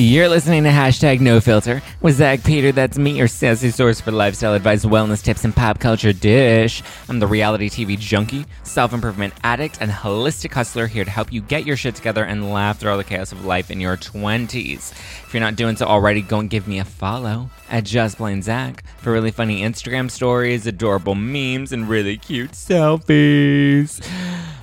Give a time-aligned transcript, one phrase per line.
[0.00, 2.70] You're listening to hashtag no filter with Zack Peter.
[2.70, 6.84] That's me, your sassy source for lifestyle advice, wellness tips, and pop culture dish.
[7.08, 11.40] I'm the reality TV junkie, self improvement addict, and holistic hustler here to help you
[11.40, 14.92] get your shit together and laugh through all the chaos of life in your 20s.
[14.92, 18.42] If you're not doing so already, go and give me a follow at Just Plain
[18.42, 24.00] Zack for really funny Instagram stories, adorable memes, and really cute selfies.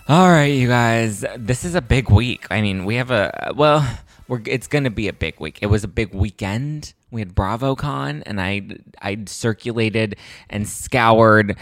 [0.07, 2.47] All right, you guys, this is a big week.
[2.49, 3.85] I mean, we have a, well,
[4.27, 5.59] we're, it's going to be a big week.
[5.61, 6.93] It was a big weekend.
[7.11, 8.67] We had BravoCon, and I
[9.01, 10.17] I circulated
[10.49, 11.55] and scoured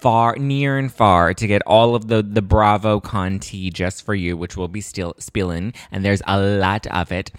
[0.00, 4.36] far near and far to get all of the the BravoCon tea just for you,
[4.36, 7.30] which we'll be still spilling, and there's a lot of it.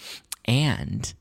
[0.46, 1.14] And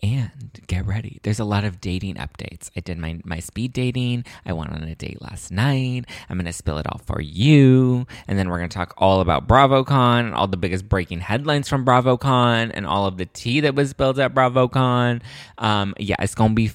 [0.00, 1.18] and get ready.
[1.22, 2.70] There's a lot of dating updates.
[2.76, 4.24] I did my, my speed dating.
[4.46, 6.04] I went on a date last night.
[6.28, 8.06] I'm going to spill it all for you.
[8.28, 11.68] And then we're going to talk all about BravoCon and all the biggest breaking headlines
[11.68, 15.20] from BravoCon and all of the tea that was spilled at BravoCon.
[15.58, 16.70] Um, yeah, it's going to be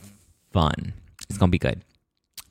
[0.52, 0.94] fun.
[1.30, 1.81] It's going to be good.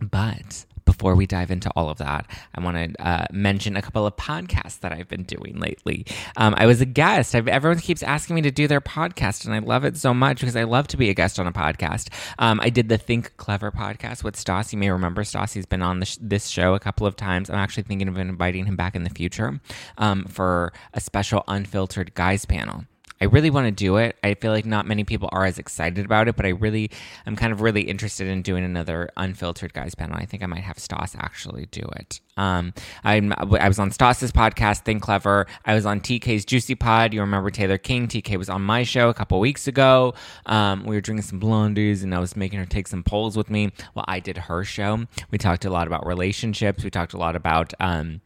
[0.00, 4.06] But before we dive into all of that, I want to uh, mention a couple
[4.06, 6.06] of podcasts that I've been doing lately.
[6.37, 7.34] Um, I was a guest.
[7.34, 10.41] I've, everyone keeps asking me to do their podcast, and I love it so much
[10.41, 12.09] because I love to be a guest on a podcast.
[12.38, 14.72] Um, I did the Think Clever podcast with Stas.
[14.72, 15.53] You may remember Stas.
[15.53, 17.50] He's been on sh- this show a couple of times.
[17.50, 19.60] I'm actually thinking of inviting him back in the future
[19.98, 22.84] um, for a special unfiltered guys panel.
[23.22, 24.16] I really want to do it.
[24.25, 26.91] I feel like not many people are as excited about it, but I really,
[27.25, 30.16] I'm kind of really interested in doing another unfiltered guys panel.
[30.16, 32.21] I think I might have Stas actually do it.
[32.37, 32.75] Um,
[33.05, 35.47] I'm, I was on Stas's podcast, Think Clever.
[35.65, 37.15] I was on TK's Juicy Pod.
[37.15, 38.09] You remember Taylor King?
[38.09, 40.15] TK was on my show a couple weeks ago.
[40.47, 43.50] Um, we were drinking some blondies, and I was making her take some polls with
[43.50, 43.71] me.
[43.94, 45.06] Well, I did her show.
[45.31, 46.83] We talked a lot about relationships.
[46.83, 47.72] We talked a lot about.
[47.78, 48.21] Um,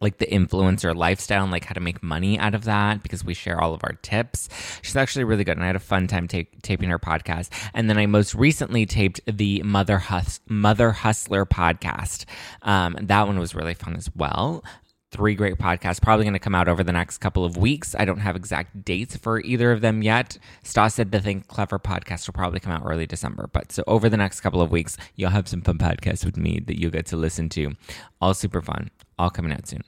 [0.00, 3.34] like the influencer lifestyle and like how to make money out of that because we
[3.34, 4.48] share all of our tips.
[4.82, 7.48] She's actually really good, and I had a fun time ta- taping her podcast.
[7.74, 12.24] And then I most recently taped the Mother Hus- Mother Hustler podcast.
[12.62, 14.64] Um, that one was really fun as well.
[15.10, 17.94] Three great podcasts, probably going to come out over the next couple of weeks.
[17.98, 20.36] I don't have exact dates for either of them yet.
[20.62, 23.48] Stas said the Think Clever podcast will probably come out early December.
[23.50, 26.60] But so over the next couple of weeks, you'll have some fun podcasts with me
[26.66, 27.74] that you'll get to listen to.
[28.20, 29.82] All super fun all coming out soon.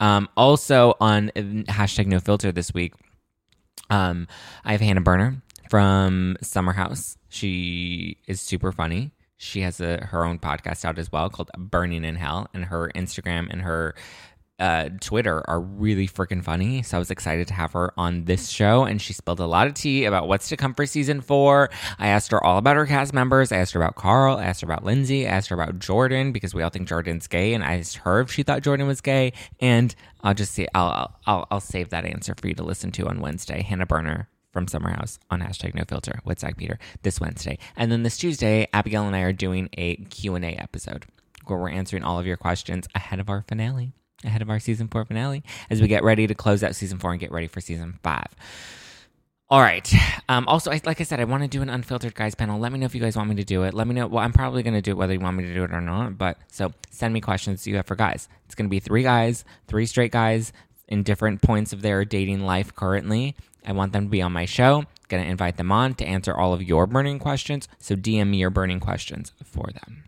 [0.00, 2.94] Um, also on hashtag no filter this week,
[3.90, 4.28] um,
[4.64, 7.18] I have Hannah Berner from Summer House.
[7.28, 9.12] She is super funny.
[9.36, 12.90] She has a, her own podcast out as well called Berning in Hell, and her
[12.94, 13.94] Instagram and her
[14.60, 16.82] uh, Twitter are really freaking funny.
[16.82, 18.84] So I was excited to have her on this show.
[18.84, 21.70] And she spilled a lot of tea about what's to come for season four.
[21.98, 23.50] I asked her all about her cast members.
[23.50, 24.36] I asked her about Carl.
[24.36, 25.26] I asked her about Lindsay.
[25.26, 27.54] I asked her about Jordan because we all think Jordan's gay.
[27.54, 29.32] And I asked her if she thought Jordan was gay.
[29.60, 33.08] And I'll just see, I'll, I'll, I'll save that answer for you to listen to
[33.08, 33.62] on Wednesday.
[33.62, 37.58] Hannah Berner from Summer House on hashtag no filter with Zack Peter this Wednesday.
[37.76, 41.06] And then this Tuesday, Abigail and I are doing a Q&A episode
[41.46, 43.94] where we're answering all of your questions ahead of our finale
[44.24, 47.10] ahead of our season four finale as we get ready to close out season four
[47.10, 48.28] and get ready for season five.
[49.50, 49.92] All right.
[50.28, 52.60] Um, also, I, like I said, I want to do an unfiltered guys panel.
[52.60, 53.74] Let me know if you guys want me to do it.
[53.74, 54.06] Let me know.
[54.06, 55.80] Well, I'm probably going to do it whether you want me to do it or
[55.80, 56.16] not.
[56.16, 58.28] But so send me questions you have for guys.
[58.46, 60.52] It's going to be three guys, three straight guys
[60.86, 63.34] in different points of their dating life currently.
[63.66, 64.84] I want them to be on my show.
[65.08, 67.66] Going to invite them on to answer all of your burning questions.
[67.80, 70.04] So DM me your burning questions for them.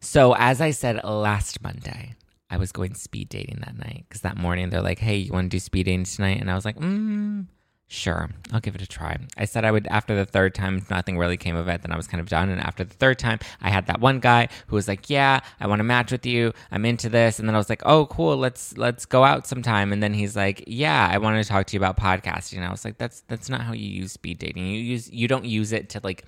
[0.00, 2.14] So, as I said last Monday,
[2.50, 5.50] I was going speed dating that night because that morning they're like, "Hey, you want
[5.50, 7.46] to do speed dating tonight?" And I was like, mm,
[7.88, 9.86] "Sure, I'll give it a try." I said I would.
[9.88, 11.82] After the third time, nothing really came of it.
[11.82, 12.48] Then I was kind of done.
[12.48, 15.66] And after the third time, I had that one guy who was like, "Yeah, I
[15.66, 16.54] want to match with you.
[16.70, 18.36] I'm into this." And then I was like, "Oh, cool.
[18.38, 21.74] Let's let's go out sometime." And then he's like, "Yeah, I want to talk to
[21.74, 24.66] you about podcasting." And I was like, "That's that's not how you use speed dating.
[24.66, 26.24] You use you don't use it to like."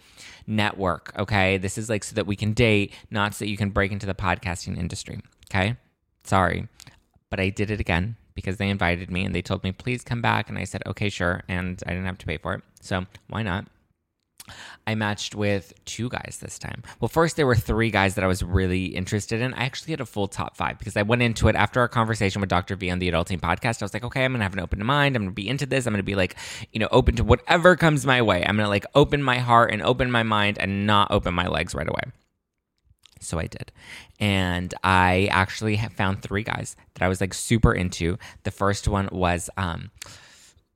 [0.46, 3.70] network okay this is like so that we can date not so that you can
[3.70, 5.76] break into the podcasting industry okay
[6.24, 6.68] Sorry.
[7.30, 10.22] But I did it again because they invited me and they told me, please come
[10.22, 10.48] back.
[10.48, 11.42] And I said, okay, sure.
[11.48, 12.62] And I didn't have to pay for it.
[12.80, 13.66] So why not?
[14.86, 16.82] I matched with two guys this time.
[16.98, 19.54] Well, first, there were three guys that I was really interested in.
[19.54, 22.40] I actually had a full top five because I went into it after our conversation
[22.40, 22.76] with Dr.
[22.76, 23.82] V on the Adulting podcast.
[23.82, 25.14] I was like, okay, I'm going to have an open mind.
[25.14, 25.86] I'm going to be into this.
[25.86, 26.36] I'm going to be like,
[26.72, 28.44] you know, open to whatever comes my way.
[28.44, 31.46] I'm going to like open my heart and open my mind and not open my
[31.46, 32.02] legs right away.
[33.20, 33.70] So I did.
[34.18, 38.18] And I actually found three guys that I was like super into.
[38.42, 39.90] The first one was um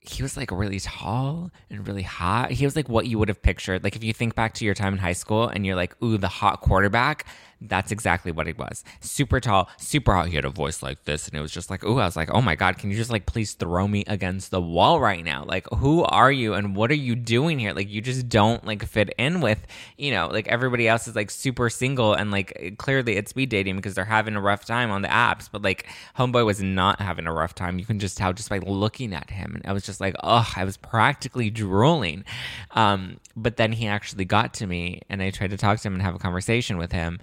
[0.09, 2.51] he was like really tall and really hot.
[2.51, 3.83] He was like what you would have pictured.
[3.83, 6.17] Like if you think back to your time in high school and you're like, ooh,
[6.17, 7.25] the hot quarterback,
[7.61, 8.83] that's exactly what he was.
[8.99, 10.27] Super tall, super hot.
[10.27, 12.29] He had a voice like this, and it was just like, oh, I was like,
[12.31, 15.43] oh my god, can you just like please throw me against the wall right now?
[15.45, 17.73] Like, who are you, and what are you doing here?
[17.73, 19.65] Like, you just don't like fit in with,
[19.97, 23.75] you know, like everybody else is like super single and like clearly it's speed dating
[23.75, 25.87] because they're having a rough time on the apps, but like
[26.17, 27.79] homeboy was not having a rough time.
[27.79, 30.51] You can just tell just by looking at him, and I was just like, oh,
[30.55, 32.25] I was practically drooling.
[32.71, 35.93] Um, but then he actually got to me, and I tried to talk to him
[35.93, 37.19] and have a conversation with him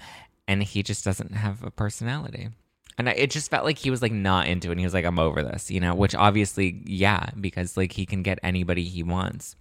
[0.48, 2.48] and he just doesn't have a personality.
[2.98, 4.72] And I, it just felt like he was like not into it.
[4.72, 8.04] And he was like, I'm over this, you know, which obviously, yeah, because like he
[8.06, 9.56] can get anybody he wants.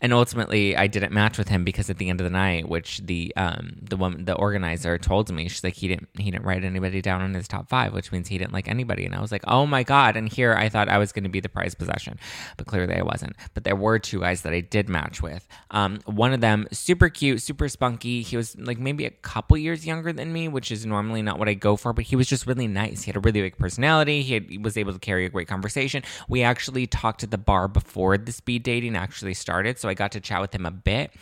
[0.00, 3.00] And ultimately, I didn't match with him because at the end of the night, which
[3.04, 6.64] the um the woman the organizer told me, she's like he didn't he didn't write
[6.64, 9.04] anybody down on his top five, which means he didn't like anybody.
[9.04, 10.16] And I was like, oh my god!
[10.16, 12.18] And here I thought I was going to be the prize possession,
[12.56, 13.36] but clearly I wasn't.
[13.54, 15.46] But there were two guys that I did match with.
[15.70, 18.22] Um, one of them super cute, super spunky.
[18.22, 21.48] He was like maybe a couple years younger than me, which is normally not what
[21.48, 21.92] I go for.
[21.92, 23.02] But he was just really nice.
[23.02, 24.22] He had a really big personality.
[24.22, 26.02] He, had, he was able to carry a great conversation.
[26.28, 30.12] We actually talked at the bar before the speed dating actually started, so I got
[30.12, 31.12] to chat with him a bit.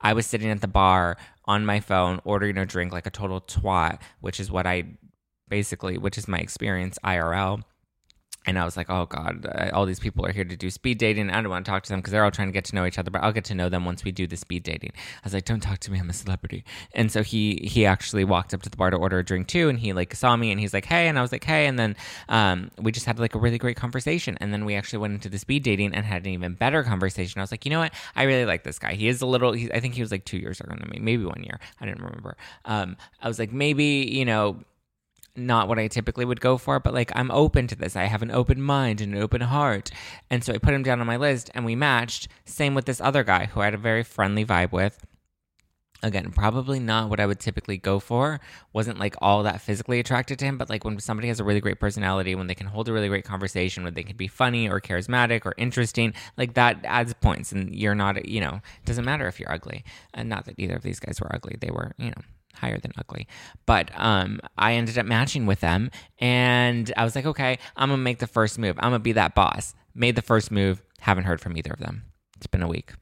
[0.00, 3.40] I was sitting at the bar on my phone ordering a drink like a total
[3.40, 4.84] twat, which is what I
[5.48, 7.62] basically, which is my experience IRL
[8.46, 11.30] and I was like, oh God, all these people are here to do speed dating.
[11.30, 12.84] I don't want to talk to them because they're all trying to get to know
[12.84, 14.92] each other, but I'll get to know them once we do the speed dating.
[14.94, 16.64] I was like, don't talk to me, I'm a celebrity.
[16.92, 19.68] And so he he actually walked up to the bar to order a drink too,
[19.68, 21.78] and he like saw me and he's like, hey, and I was like, hey, and
[21.78, 21.96] then
[22.28, 25.28] um, we just had like a really great conversation, and then we actually went into
[25.28, 27.40] the speed dating and had an even better conversation.
[27.40, 28.94] I was like, you know what, I really like this guy.
[28.94, 30.98] He is a little, he, I think he was like two years younger than me,
[31.00, 31.58] maybe one year.
[31.80, 32.36] I didn't remember.
[32.64, 34.58] Um, I was like, maybe you know
[35.36, 37.96] not what I typically would go for, but like I'm open to this.
[37.96, 39.90] I have an open mind and an open heart.
[40.30, 42.28] And so I put him down on my list and we matched.
[42.44, 45.04] Same with this other guy who I had a very friendly vibe with.
[46.02, 48.38] Again, probably not what I would typically go for.
[48.74, 51.62] Wasn't like all that physically attracted to him, but like when somebody has a really
[51.62, 54.68] great personality, when they can hold a really great conversation, when they can be funny
[54.68, 57.52] or charismatic or interesting, like that adds points.
[57.52, 59.82] And you're not, you know, doesn't matter if you're ugly.
[60.12, 61.56] And not that either of these guys were ugly.
[61.58, 62.22] They were, you know,
[62.54, 63.26] higher than ugly.
[63.66, 68.02] But um, I ended up matching with them, and I was like, okay, I'm gonna
[68.02, 68.76] make the first move.
[68.78, 69.74] I'm gonna be that boss.
[69.94, 70.82] Made the first move.
[71.00, 72.04] Haven't heard from either of them.
[72.36, 72.92] It's been a week.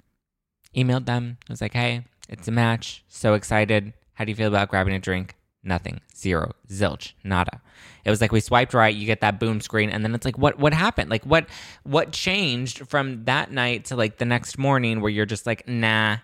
[0.77, 1.39] Emailed them.
[1.49, 3.05] I was like, hey, it's a match.
[3.09, 3.93] So excited.
[4.15, 5.37] How do you feel about grabbing a drink?
[5.65, 6.01] Nothing.
[6.17, 6.53] Zero.
[6.69, 7.13] Zilch.
[7.23, 7.61] Nada.
[8.05, 10.37] It was like we swiped right, you get that boom screen, and then it's like,
[10.37, 11.09] what what happened?
[11.11, 11.47] Like what
[11.85, 16.17] what changed from that night to like the next morning where you're just like, nah,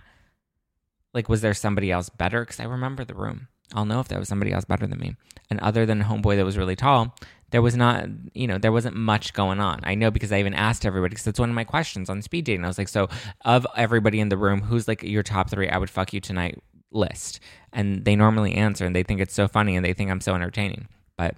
[1.14, 2.40] like, was there somebody else better?
[2.44, 3.48] Because I remember the room.
[3.74, 5.16] I'll know if there was somebody else better than me.
[5.50, 7.14] And other than homeboy that was really tall,
[7.50, 9.80] there was not, you know, there wasn't much going on.
[9.82, 12.44] I know because I even asked everybody because it's one of my questions on speed
[12.44, 12.64] dating.
[12.64, 13.08] I was like, so
[13.44, 15.68] of everybody in the room, who's like your top three?
[15.68, 16.58] I would fuck you tonight
[16.90, 17.40] list.
[17.72, 20.34] And they normally answer and they think it's so funny and they think I'm so
[20.34, 20.88] entertaining.
[21.16, 21.36] But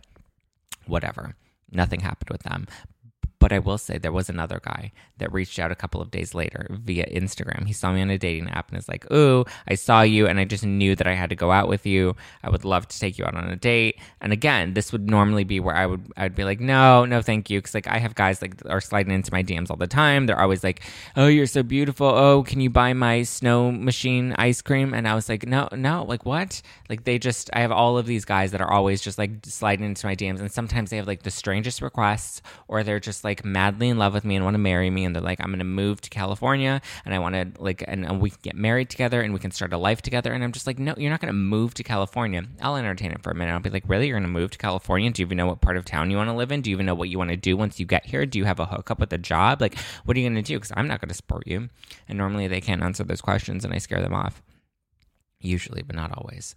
[0.87, 1.37] whatever.
[1.71, 2.67] Nothing happened with them.
[3.41, 6.35] But I will say there was another guy that reached out a couple of days
[6.35, 7.67] later via Instagram.
[7.67, 10.39] He saw me on a dating app and is like, Ooh, I saw you and
[10.39, 12.15] I just knew that I had to go out with you.
[12.43, 13.99] I would love to take you out on a date.
[14.21, 17.23] And again, this would normally be where I would I would be like, No, no,
[17.23, 17.63] thank you.
[17.63, 20.27] Cause like I have guys like are sliding into my DMs all the time.
[20.27, 20.83] They're always like,
[21.17, 22.09] Oh, you're so beautiful.
[22.09, 24.93] Oh, can you buy my snow machine ice cream?
[24.93, 26.61] And I was like, No, no, like what?
[26.91, 29.87] Like they just I have all of these guys that are always just like sliding
[29.87, 33.30] into my DMs and sometimes they have like the strangest requests or they're just like
[33.31, 35.51] like madly in love with me and want to marry me and they're like I'm
[35.51, 38.57] going to move to California and I want to like and, and, we can get
[38.57, 41.11] married together and we can start a life together and I'm just like no you're
[41.11, 42.43] not going to move to California.
[42.61, 43.53] I'll entertain it for a minute.
[43.53, 44.09] I'll be like really?
[44.09, 45.11] You're going to move to California?
[45.11, 46.61] Do you even know what part of town you want to live in?
[46.61, 48.27] Do you even know what you want to do once you get here?
[48.27, 49.61] Do you have a hookup with a job?
[49.61, 50.57] Like what are you going to do?
[50.57, 51.69] Because I'm not going to support you.
[52.09, 54.43] And normally they can't answer those questions and I scare them off.
[55.41, 56.57] Usually but not always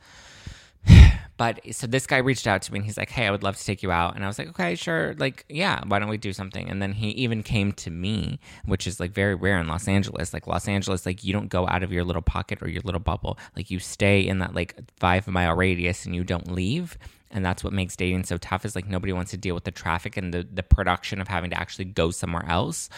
[1.37, 3.57] but so this guy reached out to me and he's like, Hey, I would love
[3.57, 4.15] to take you out.
[4.15, 5.13] And I was like, Okay, sure.
[5.17, 6.69] Like, yeah, why don't we do something?
[6.69, 10.33] And then he even came to me, which is like very rare in Los Angeles.
[10.33, 12.99] Like, Los Angeles, like, you don't go out of your little pocket or your little
[12.99, 13.37] bubble.
[13.55, 16.97] Like, you stay in that like five mile radius and you don't leave.
[17.33, 19.71] And that's what makes dating so tough is like nobody wants to deal with the
[19.71, 22.89] traffic and the, the production of having to actually go somewhere else.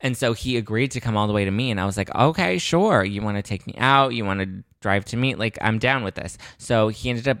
[0.00, 1.70] And so he agreed to come all the way to me.
[1.70, 3.04] And I was like, okay, sure.
[3.04, 4.14] You want to take me out?
[4.14, 5.38] You want to drive to meet.
[5.38, 6.36] Like, I'm down with this.
[6.58, 7.38] So he ended up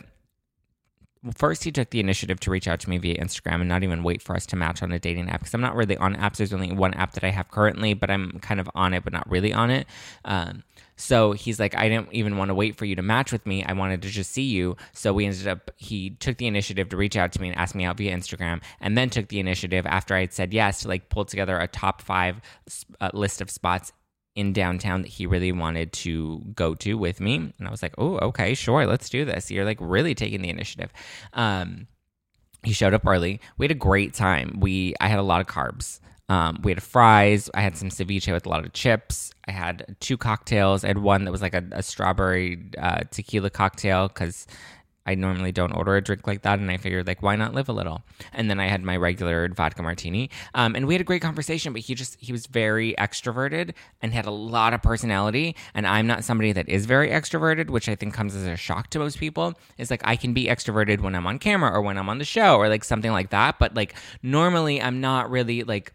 [1.32, 4.02] first he took the initiative to reach out to me via Instagram and not even
[4.02, 6.36] wait for us to match on a dating app because I'm not really on apps.
[6.36, 9.12] There's only one app that I have currently, but I'm kind of on it, but
[9.12, 9.86] not really on it.
[10.24, 10.64] Um,
[10.96, 13.64] so he's like, I didn't even want to wait for you to match with me.
[13.64, 14.76] I wanted to just see you.
[14.92, 17.74] So we ended up, he took the initiative to reach out to me and ask
[17.74, 20.88] me out via Instagram, and then took the initiative after I had said yes to
[20.88, 22.40] like pull together a top five
[23.00, 23.92] uh, list of spots
[24.34, 27.36] in downtown that he really wanted to go to with me.
[27.36, 29.50] And I was like, oh, okay, sure, let's do this.
[29.50, 30.92] You're like really taking the initiative.
[31.32, 31.86] Um,
[32.62, 33.40] he showed up early.
[33.58, 34.58] We had a great time.
[34.60, 36.00] We I had a lot of carbs.
[36.28, 37.50] Um, we had fries.
[37.54, 39.32] I had some ceviche with a lot of chips.
[39.46, 40.82] I had two cocktails.
[40.82, 44.46] I had one that was like a, a strawberry uh, tequila cocktail because
[45.06, 47.68] I normally don't order a drink like that, and I figured like why not live
[47.68, 48.02] a little?
[48.32, 51.72] And then I had my regular vodka martini, um, and we had a great conversation.
[51.72, 56.06] But he just he was very extroverted and had a lot of personality, and I'm
[56.06, 59.18] not somebody that is very extroverted, which I think comes as a shock to most
[59.18, 59.54] people.
[59.78, 62.24] Is like I can be extroverted when I'm on camera or when I'm on the
[62.24, 65.92] show or like something like that, but like normally I'm not really like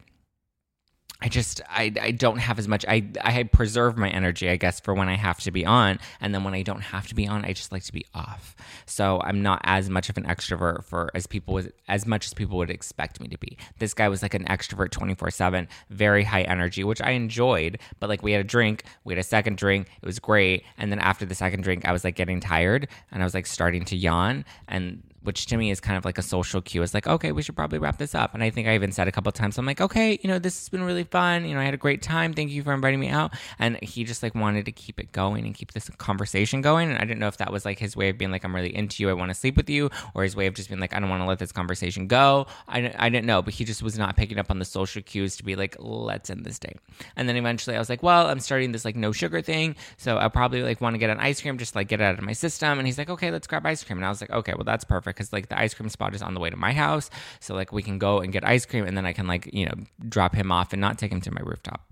[1.21, 4.79] I just I, I don't have as much I I preserve my energy I guess
[4.79, 5.99] for when I have to be on.
[6.21, 8.55] And then when I don't have to be on I just like to be off.
[8.85, 12.33] So I'm not as much of an extrovert for as people would as much as
[12.33, 13.57] people would expect me to be.
[13.79, 17.79] This guy was like an extrovert 24/7 very high energy which I enjoyed.
[17.99, 20.63] But like we had a drink we had a second drink it was great.
[20.77, 23.45] And then after the second drink I was like getting tired and I was like
[23.45, 24.45] starting to yawn.
[24.69, 26.81] And which to me is kind of like a social cue.
[26.81, 28.33] It's like, okay, we should probably wrap this up.
[28.33, 30.59] And I think I even said a couple times, I'm like, okay, you know, this
[30.59, 31.45] has been really fun.
[31.45, 32.33] You know, I had a great time.
[32.33, 33.33] Thank you for inviting me out.
[33.57, 36.89] And he just like wanted to keep it going and keep this conversation going.
[36.89, 38.75] And I didn't know if that was like his way of being like, I'm really
[38.75, 39.09] into you.
[39.09, 39.89] I want to sleep with you.
[40.13, 42.47] Or his way of just being like, I don't want to let this conversation go.
[42.67, 45.35] I, I didn't know, but he just was not picking up on the social cues
[45.37, 46.77] to be like, let's end this date.
[47.15, 49.75] And then eventually I was like, well, I'm starting this like no sugar thing.
[49.97, 52.17] So I probably like want to get an ice cream, just like get it out
[52.17, 52.79] of my system.
[52.79, 53.97] And he's like, okay, let's grab ice cream.
[53.97, 56.21] And I was like, okay, well, that's perfect because like the ice cream spot is
[56.21, 57.09] on the way to my house.
[57.39, 59.65] So like we can go and get ice cream and then I can like, you
[59.65, 59.75] know,
[60.07, 61.85] drop him off and not take him to my rooftop.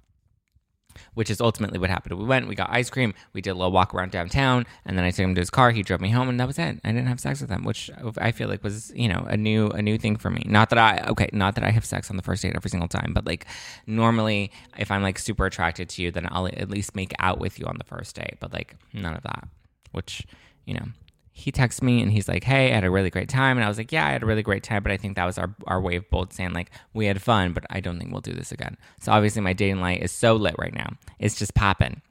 [1.13, 2.17] Which is ultimately what happened.
[2.17, 5.05] We went, we got ice cream, we did a little walk around downtown, and then
[5.05, 5.69] I took him to his car.
[5.69, 6.79] He drove me home, and that was it.
[6.83, 9.67] I didn't have sex with him, which I feel like was, you know, a new
[9.67, 10.43] a new thing for me.
[10.47, 12.87] Not that I okay, not that I have sex on the first date every single
[12.87, 13.45] time, but like
[13.85, 17.59] normally, if I'm like super attracted to you, then I'll at least make out with
[17.59, 18.37] you on the first date.
[18.39, 19.47] But like none of that,
[19.91, 20.25] which
[20.65, 20.87] you know
[21.37, 23.57] he texts me and he's like, Hey, I had a really great time.
[23.57, 24.81] And I was like, Yeah, I had a really great time.
[24.81, 27.53] But I think that was our, our way of both saying, like, we had fun,
[27.53, 28.75] but I don't think we'll do this again.
[28.99, 30.93] So obviously, my dating light is so lit right now.
[31.19, 32.01] It's just popping.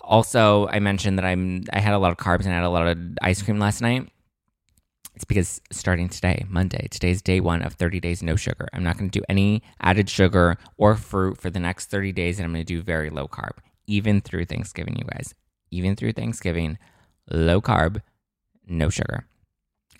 [0.00, 2.70] Also, I mentioned that I'm I had a lot of carbs and I had a
[2.70, 4.08] lot of ice cream last night.
[5.16, 8.68] It's because starting today, Monday, today's day one of 30 days no sugar.
[8.72, 12.38] I'm not going to do any added sugar or fruit for the next 30 days,
[12.38, 15.34] and I'm going to do very low carb, even through Thanksgiving, you guys.
[15.70, 16.78] Even through Thanksgiving,
[17.28, 18.00] low carb,
[18.66, 19.26] no sugar.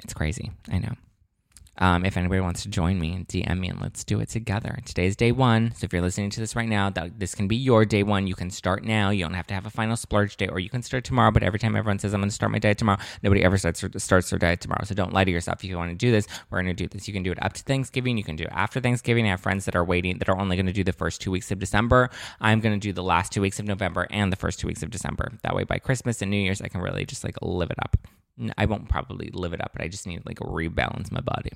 [0.02, 0.50] It's crazy.
[0.70, 0.94] I know.
[1.78, 4.78] Um, if anybody wants to join me, DM me and let's do it together.
[4.84, 5.72] Today's day one.
[5.74, 8.26] So if you're listening to this right now, that this can be your day one.
[8.26, 9.08] You can start now.
[9.08, 11.30] You don't have to have a final splurge day, or you can start tomorrow.
[11.30, 13.82] But every time everyone says I'm going to start my diet tomorrow, nobody ever starts
[13.96, 14.84] starts their diet tomorrow.
[14.84, 15.64] So don't lie to yourself.
[15.64, 17.08] If you want to do this, we're going to do this.
[17.08, 18.18] You can do it up to Thanksgiving.
[18.18, 19.26] You can do it after Thanksgiving.
[19.26, 21.30] I have friends that are waiting that are only going to do the first two
[21.30, 22.10] weeks of December.
[22.40, 24.82] I'm going to do the last two weeks of November and the first two weeks
[24.82, 25.32] of December.
[25.42, 27.96] That way, by Christmas and New Year's, I can really just like live it up.
[28.56, 31.52] I won't probably live it up, but I just need like rebalance my body.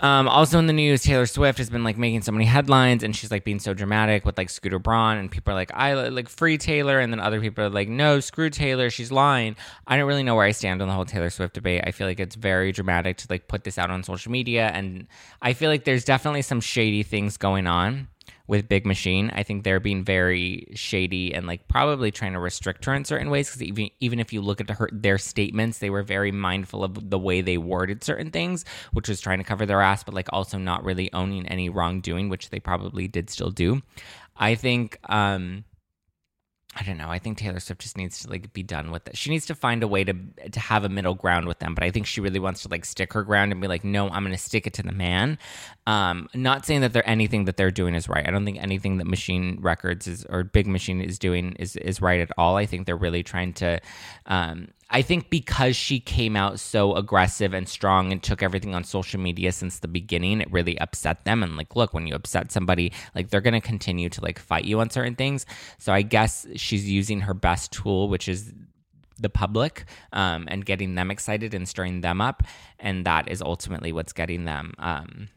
[0.00, 3.14] Um, also in the news, Taylor Swift has been like making so many headlines, and
[3.14, 6.28] she's like being so dramatic with like Scooter Braun, and people are like, "I like
[6.28, 9.54] free Taylor," and then other people are like, "No, screw Taylor, she's lying."
[9.86, 11.84] I don't really know where I stand on the whole Taylor Swift debate.
[11.86, 15.06] I feel like it's very dramatic to like put this out on social media, and
[15.40, 18.08] I feel like there's definitely some shady things going on
[18.46, 19.30] with Big Machine.
[19.34, 23.30] I think they're being very shady and like probably trying to restrict her in certain
[23.30, 26.84] ways because even even if you look at her their statements, they were very mindful
[26.84, 30.14] of the way they worded certain things, which was trying to cover their ass, but
[30.14, 33.80] like also not really owning any wrongdoing, which they probably did still do.
[34.36, 35.64] I think um
[36.76, 37.08] I don't know.
[37.08, 39.16] I think Taylor Swift just needs to like be done with it.
[39.16, 40.14] She needs to find a way to
[40.50, 41.74] to have a middle ground with them.
[41.74, 44.08] But I think she really wants to like stick her ground and be like, no,
[44.08, 45.38] I'm going to stick it to the man.
[45.86, 48.26] Um, not saying that they're anything that they're doing is right.
[48.26, 52.02] I don't think anything that Machine Records is or Big Machine is doing is is
[52.02, 52.56] right at all.
[52.56, 53.80] I think they're really trying to
[54.26, 58.84] um, I think because she came out so aggressive and strong and took everything on
[58.84, 61.42] social media since the beginning, it really upset them.
[61.42, 64.64] And like, look, when you upset somebody, like they're going to continue to like fight
[64.64, 65.46] you on certain things.
[65.78, 68.52] So I guess she's using her best tool, which is
[69.18, 72.42] the public um, and getting them excited and stirring them up.
[72.78, 74.74] And that is ultimately what's getting them.
[74.78, 75.28] Um,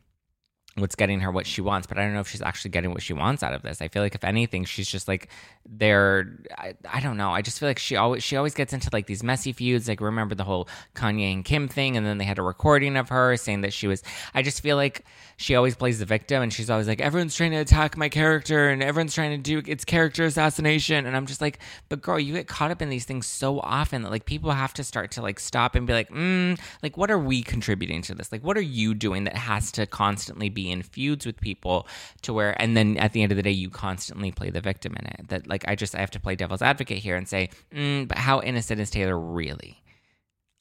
[0.78, 3.02] what's getting her what she wants but i don't know if she's actually getting what
[3.02, 3.82] she wants out of this.
[3.82, 5.30] I feel like if anything she's just like
[5.66, 7.32] there I, I don't know.
[7.32, 9.88] I just feel like she always she always gets into like these messy feuds.
[9.88, 13.10] Like remember the whole kanye and kim thing and then they had a recording of
[13.10, 14.04] her saying that she was
[14.34, 15.06] i just feel like
[15.38, 18.70] she always plays the victim and she's always like everyone's trying to attack my character
[18.70, 21.06] and everyone's trying to do it's character assassination.
[21.06, 24.04] And i'm just like but girl you get caught up in these things so often
[24.04, 27.12] that like people have to start to like stop and be like mm, like what
[27.12, 28.32] are we contributing to this?
[28.32, 31.88] Like what are you doing that has to constantly be in feuds with people
[32.22, 34.96] to where and then at the end of the day you constantly play the victim
[35.00, 35.30] in it.
[35.30, 38.18] That like i just i have to play devil's advocate here and say mm, but
[38.18, 39.84] how innocent is taylor really?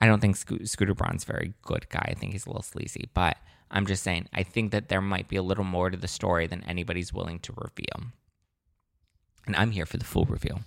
[0.00, 2.08] I don't think Sco- scooter braun's very good guy.
[2.10, 3.36] I think he's a little sleazy but
[3.70, 6.46] i'm just saying i think that there might be a little more to the story
[6.46, 8.10] than anybody's willing to reveal.
[9.46, 10.60] And i'm here for the full reveal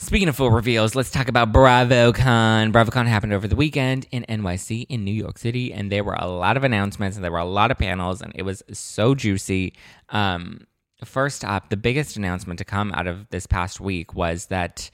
[0.00, 2.72] Speaking of full reveals, let's talk about BravoCon.
[2.72, 6.26] BravoCon happened over the weekend in NYC in New York City, and there were a
[6.26, 9.74] lot of announcements and there were a lot of panels, and it was so juicy.
[10.08, 10.66] Um,
[11.04, 14.90] first up, the biggest announcement to come out of this past week was that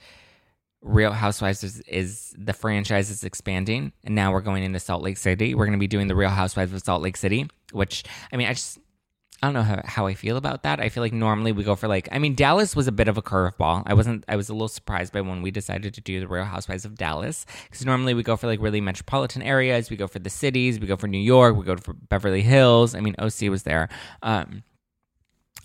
[0.81, 5.17] Real Housewives is, is the franchise is expanding, and now we're going into Salt Lake
[5.17, 5.55] City.
[5.55, 8.49] We're going to be doing the Real Housewives of Salt Lake City, which I mean,
[8.49, 8.77] I just
[9.41, 10.79] I don't know how, how I feel about that.
[10.79, 13.17] I feel like normally we go for like I mean Dallas was a bit of
[13.17, 13.83] a curveball.
[13.85, 16.43] I wasn't I was a little surprised by when we decided to do the Real
[16.43, 19.91] Housewives of Dallas because normally we go for like really metropolitan areas.
[19.91, 20.79] We go for the cities.
[20.79, 21.55] We go for New York.
[21.55, 22.95] We go for Beverly Hills.
[22.95, 23.89] I mean OC was there.
[24.23, 24.63] Um,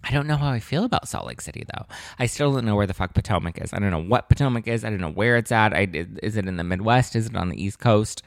[0.04, 1.86] I don't know how I feel about Salt Lake City though.
[2.19, 3.73] I still don't know where the fuck Potomac is.
[3.73, 4.84] I don't know what Potomac is.
[4.84, 5.73] I don't know where it's at.
[5.73, 5.88] I,
[6.23, 7.15] is it in the Midwest?
[7.15, 8.23] Is it on the East Coast?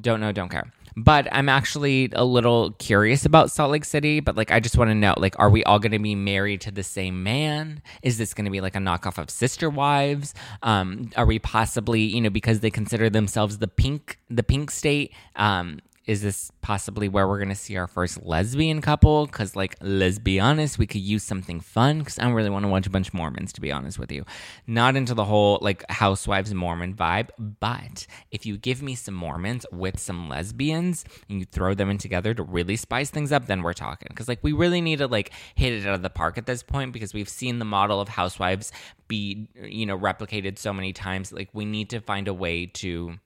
[0.00, 0.32] Don't know.
[0.32, 0.72] Don't care.
[0.96, 4.20] But I'm actually a little curious about Salt Lake City.
[4.20, 6.62] But like, I just want to know, like, are we all going to be married
[6.62, 7.82] to the same man?
[8.02, 10.34] Is this going to be like a knockoff of Sister Wives?
[10.62, 15.12] Um, are we possibly, you know, because they consider themselves the pink, the pink state?
[15.36, 19.26] Um, is this possibly where we're gonna see our first lesbian couple?
[19.26, 21.98] Because, like, let's be honest, we could use something fun.
[22.00, 24.10] Because I don't really want to watch a bunch of Mormons, to be honest with
[24.10, 24.24] you.
[24.66, 29.66] Not into the whole like housewives Mormon vibe, but if you give me some Mormons
[29.72, 33.62] with some lesbians and you throw them in together to really spice things up, then
[33.62, 34.08] we're talking.
[34.10, 36.62] Because like we really need to like hit it out of the park at this
[36.62, 38.72] point because we've seen the model of housewives
[39.06, 41.32] be you know replicated so many times.
[41.32, 43.18] Like we need to find a way to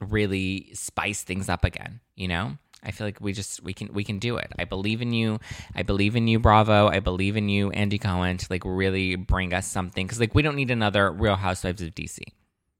[0.00, 2.58] really spice things up again, you know?
[2.82, 4.52] I feel like we just we can we can do it.
[4.56, 5.40] I believe in you.
[5.74, 6.86] I believe in you, Bravo.
[6.86, 10.42] I believe in you, Andy Cohen, to like really bring us something because like we
[10.42, 12.20] don't need another Real Housewives of DC.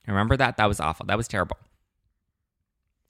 [0.06, 0.56] Remember that?
[0.56, 1.06] That was awful.
[1.06, 1.56] That was terrible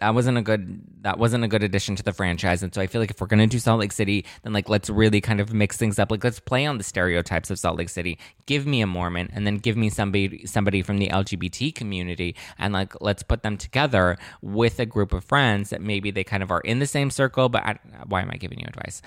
[0.01, 2.63] that wasn't a good that wasn't a good addition to the franchise.
[2.63, 4.69] And so i feel like if we're going to do salt lake city then like
[4.69, 6.11] let's really kind of mix things up.
[6.11, 8.19] Like let's play on the stereotypes of salt lake city.
[8.47, 12.73] Give me a mormon and then give me somebody somebody from the lgbt community and
[12.73, 16.51] like let's put them together with a group of friends that maybe they kind of
[16.51, 19.03] are in the same circle but I, why am i giving you advice?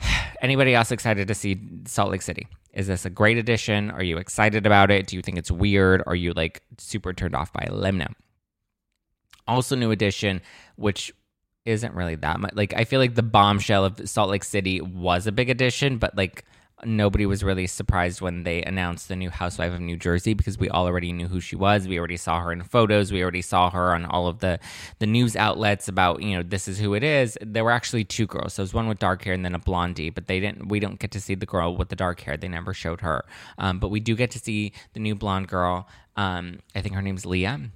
[0.42, 2.48] Anybody else excited to see salt lake city?
[2.72, 3.90] Is this a great addition?
[3.90, 5.06] Are you excited about it?
[5.06, 6.02] Do you think it's weird?
[6.06, 7.72] Are you like super turned off by it?
[7.72, 8.27] Let me know
[9.48, 10.40] also new edition,
[10.76, 11.12] which
[11.64, 12.54] isn't really that much.
[12.54, 16.16] Like I feel like the bombshell of Salt Lake City was a big addition, but
[16.16, 16.44] like
[16.84, 20.68] nobody was really surprised when they announced the new housewife of New Jersey because we
[20.68, 21.88] all already knew who she was.
[21.88, 23.10] We already saw her in photos.
[23.12, 24.60] We already saw her on all of the
[24.98, 27.36] the news outlets about you know this is who it is.
[27.40, 28.54] There were actually two girls.
[28.54, 30.68] So it was one with dark hair and then a blondie, but they didn't.
[30.68, 32.36] We don't get to see the girl with the dark hair.
[32.36, 33.24] They never showed her.
[33.58, 35.88] Um, but we do get to see the new blonde girl.
[36.16, 37.70] Um, I think her name's Leah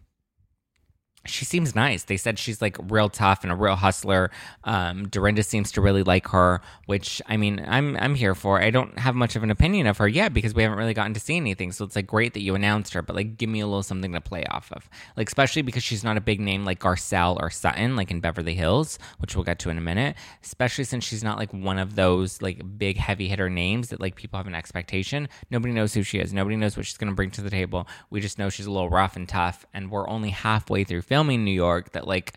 [1.24, 2.04] she seems nice.
[2.04, 4.30] They said she's like real tough and a real hustler.
[4.64, 8.61] Um, Dorinda seems to really like her, which I mean, I'm I'm here for.
[8.61, 11.14] I don't have much of an opinion of her yet because we haven't really gotten
[11.14, 11.70] to see anything.
[11.70, 14.12] So it's like great that you announced her, but like give me a little something
[14.12, 14.88] to play off of.
[15.16, 18.54] Like especially because she's not a big name like Garcelle or Sutton, like in Beverly
[18.54, 20.16] Hills, which we'll get to in a minute.
[20.42, 24.16] Especially since she's not like one of those like big heavy hitter names that like
[24.16, 25.28] people have an expectation.
[25.50, 26.32] Nobody knows who she is.
[26.32, 27.87] Nobody knows what she's gonna bring to the table.
[28.11, 31.44] We just know she's a little rough and tough, and we're only halfway through filming
[31.44, 32.33] New York that like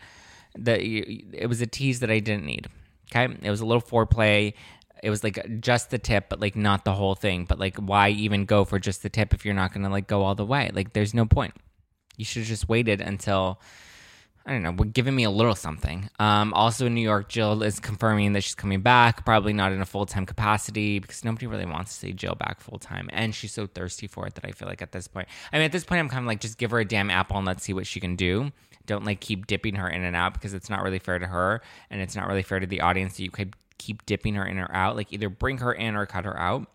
[0.58, 2.66] that it was a tease that I didn't need.
[3.10, 4.52] Okay, it was a little foreplay.
[5.02, 7.46] It was like just the tip, but like not the whole thing.
[7.46, 10.22] But like, why even go for just the tip if you're not gonna like go
[10.22, 10.70] all the way?
[10.74, 11.54] Like, there's no point.
[12.18, 13.60] You should have just waited until
[14.46, 16.08] I don't know, giving me a little something.
[16.20, 19.80] Um, also in New York, Jill is confirming that she's coming back, probably not in
[19.80, 23.10] a full time capacity because nobody really wants to see Jill back full time.
[23.12, 25.64] And she's so thirsty for it that I feel like at this point, I mean,
[25.64, 27.64] at this point, I'm kind of like, just give her a damn apple and let's
[27.64, 28.52] see what she can do.
[28.86, 31.60] Don't like keep dipping her in and out because it's not really fair to her
[31.90, 34.58] and it's not really fair to the audience that you could keep dipping her in
[34.58, 34.94] or out.
[34.94, 36.68] Like either bring her in or cut her out.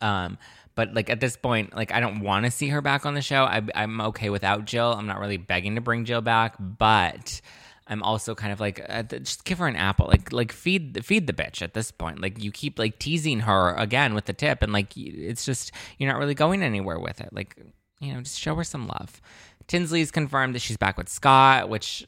[0.00, 0.38] Um,
[0.74, 3.22] but like at this point, like I don't want to see her back on the
[3.22, 3.44] show.
[3.44, 4.92] I, I'm okay without Jill.
[4.92, 7.40] I'm not really begging to bring Jill back, but
[7.88, 11.26] I'm also kind of like uh, just give her an apple, like like feed feed
[11.26, 12.20] the bitch at this point.
[12.20, 16.10] Like you keep like teasing her again with the tip, and like it's just you're
[16.10, 17.30] not really going anywhere with it.
[17.32, 17.56] Like
[18.00, 19.20] you know, just show her some love.
[19.68, 22.06] Tinsley's confirmed that she's back with Scott, which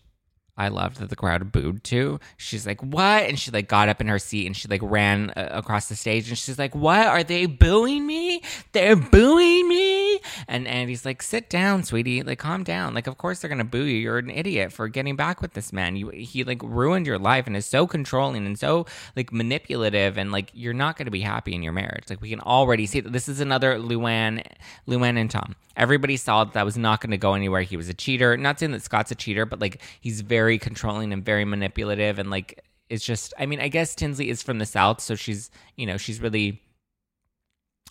[0.59, 2.21] I loved that the crowd booed too.
[2.37, 5.31] She's like, "What?" And she like got up in her seat and she like ran
[5.31, 7.07] uh, across the stage and she's like, "What?
[7.07, 8.43] Are they booing me?
[8.73, 12.23] They're booing me?" And Andy's like, "Sit down, sweetie.
[12.23, 12.93] Like, calm down.
[12.95, 13.97] Like, of course they're gonna boo you.
[13.97, 15.97] You're an idiot for getting back with this man.
[15.97, 20.33] You he like ruined your life and is so controlling and so like manipulative and
[20.33, 22.11] like you're not gonna be happy in your marriage.
[22.11, 24.45] Like, we can already see that this is another Luann,
[24.87, 25.55] Luann and Tom.
[25.77, 27.63] Everybody saw that that was not to go anywhere.
[27.63, 28.37] He was a cheater.
[28.37, 32.19] Not saying that Scott's a cheater, but like he's very controlling and very manipulative.
[32.19, 35.01] And like, it's just, I mean, I guess Tinsley is from the South.
[35.01, 36.63] So she's, you know, she's really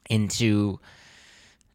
[0.10, 0.80] into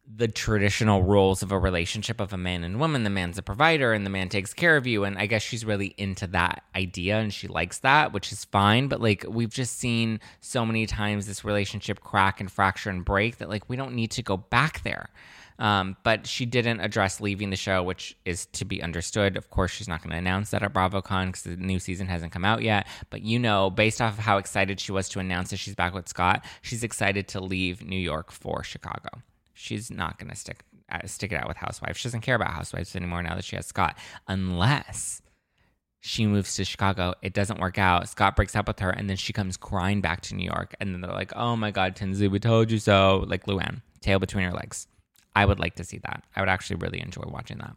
[0.05, 3.03] the traditional roles of a relationship of a man and woman.
[3.03, 5.05] The man's a provider and the man takes care of you.
[5.05, 8.89] And I guess she's really into that idea and she likes that, which is fine.
[8.89, 13.37] But like we've just seen so many times this relationship crack and fracture and break
[13.37, 15.09] that like we don't need to go back there.
[15.59, 19.37] Um, but she didn't address leaving the show, which is to be understood.
[19.37, 22.31] Of course, she's not going to announce that at BravoCon because the new season hasn't
[22.31, 22.87] come out yet.
[23.09, 25.93] But you know, based off of how excited she was to announce that she's back
[25.93, 29.09] with Scott, she's excited to leave New York for Chicago.
[29.53, 31.97] She's not going to stick uh, stick it out with Housewives.
[31.97, 35.21] She doesn't care about Housewives anymore now that she has Scott, unless
[36.01, 37.13] she moves to Chicago.
[37.21, 38.09] It doesn't work out.
[38.09, 40.75] Scott breaks up with her, and then she comes crying back to New York.
[40.79, 44.19] And then they're like, "Oh my God, Tinsley, we told you so." Like Luann, tail
[44.19, 44.87] between her legs.
[45.35, 46.23] I would like to see that.
[46.35, 47.75] I would actually really enjoy watching that.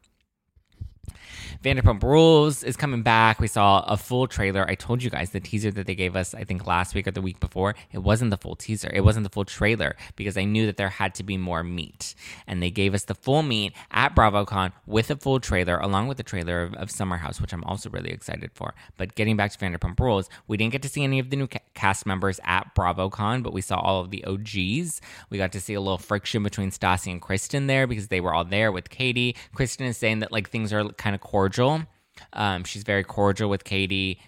[1.63, 3.41] Vanderpump Rules is coming back.
[3.41, 4.69] We saw a full trailer.
[4.69, 7.11] I told you guys the teaser that they gave us, I think last week or
[7.11, 8.91] the week before, it wasn't the full teaser.
[8.93, 12.15] It wasn't the full trailer because I knew that there had to be more meat.
[12.47, 16.19] And they gave us the full meat at BravoCon with a full trailer, along with
[16.19, 18.75] the trailer of, of Summer House, which I'm also really excited for.
[18.97, 21.47] But getting back to Vanderpump Rules, we didn't get to see any of the new
[21.47, 25.01] ca- cast members at BravoCon, but we saw all of the OGs.
[25.31, 28.35] We got to see a little friction between Stassi and Kristen there because they were
[28.35, 29.37] all there with Katie.
[29.55, 31.83] Kristen is saying that like things are kind of cordial.
[32.33, 34.21] Um, she's very cordial with Katie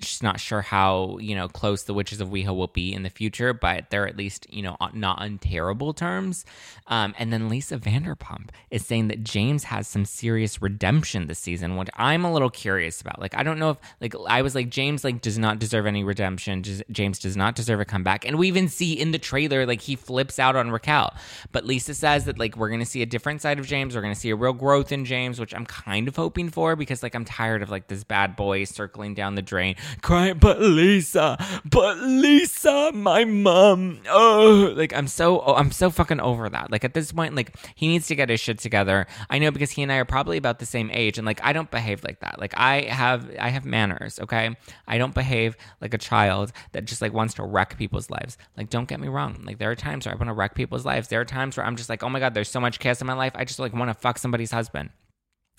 [0.00, 3.10] she's not sure how you know close the witches of WeHo will be in the
[3.10, 6.44] future, but they're at least you know not on terrible terms.
[6.88, 11.76] Um, and then Lisa Vanderpump is saying that James has some serious redemption this season,
[11.76, 13.20] which I'm a little curious about.
[13.20, 16.04] Like I don't know if like I was like James like does not deserve any
[16.04, 16.62] redemption.
[16.90, 19.96] James does not deserve a comeback, and we even see in the trailer like he
[19.96, 21.14] flips out on Raquel.
[21.52, 23.94] But Lisa says that like we're gonna see a different side of James.
[23.94, 27.02] We're gonna see a real growth in James, which I'm kind of hoping for because
[27.02, 31.36] like I'm tired of like this bad boy circling down the drain crying, but Lisa,
[31.64, 34.00] but Lisa, my mom.
[34.08, 36.70] Oh, like I'm so, oh, I'm so fucking over that.
[36.70, 39.06] Like at this point, like he needs to get his shit together.
[39.30, 41.52] I know because he and I are probably about the same age, and like I
[41.52, 42.38] don't behave like that.
[42.38, 44.18] Like I have, I have manners.
[44.20, 48.38] Okay, I don't behave like a child that just like wants to wreck people's lives.
[48.56, 49.42] Like don't get me wrong.
[49.44, 51.08] Like there are times where I want to wreck people's lives.
[51.08, 53.06] There are times where I'm just like, oh my god, there's so much chaos in
[53.06, 53.32] my life.
[53.34, 54.90] I just like want to fuck somebody's husband.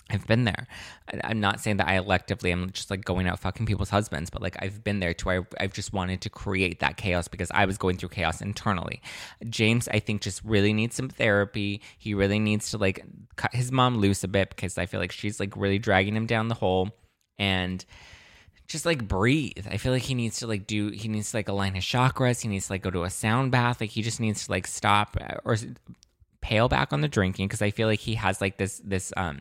[0.08, 0.68] I've been there.
[1.24, 4.40] I'm not saying that I electively am just like going out fucking people's husbands, but
[4.40, 7.64] like I've been there to where I've just wanted to create that chaos because I
[7.64, 9.02] was going through chaos internally.
[9.48, 11.82] James, I think, just really needs some therapy.
[11.98, 15.10] He really needs to like cut his mom loose a bit because I feel like
[15.10, 16.90] she's like really dragging him down the hole
[17.36, 17.84] and
[18.68, 19.66] just like breathe.
[19.68, 22.42] I feel like he needs to like do, he needs to like align his chakras.
[22.42, 23.80] He needs to like go to a sound bath.
[23.80, 25.56] Like he just needs to like stop or
[26.40, 29.40] pale back on the drinking because I feel like he has like this, this, um,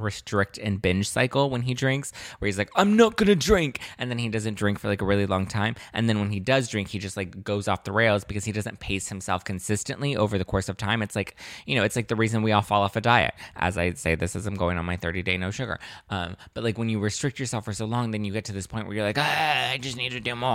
[0.00, 4.10] restrict and binge cycle when he drinks where he's like i'm not gonna drink and
[4.10, 6.68] then he doesn't drink for like a really long time and then when he does
[6.68, 10.38] drink he just like goes off the rails because he doesn't pace himself consistently over
[10.38, 11.02] the course of time.
[11.02, 13.34] It's like you know it's like the reason we all fall off a diet.
[13.56, 15.78] As i say this as i'm going on my 30 day no sugar.
[16.10, 18.66] Um, but like when you restrict yourself for so long then you get to this
[18.66, 20.48] point where you're like ah, i just need to do more.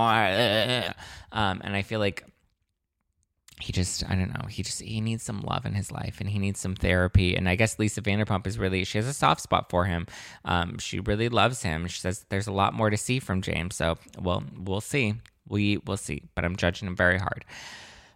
[1.32, 2.25] Um, and i feel like
[3.63, 6.30] he just I don't know he just he needs some love in his life and
[6.30, 7.36] he needs some therapy.
[7.36, 10.06] And I guess Lisa Vanderpump is really she has a soft spot for him.
[10.43, 11.88] Um, she really loves him.
[11.88, 13.76] She says there's a lot more to see from James.
[13.76, 15.15] So well we'll see.
[15.47, 17.45] We will see but I'm judging him very hard.